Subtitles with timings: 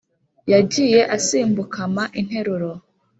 [0.51, 2.71] yagiye asimbukama interuro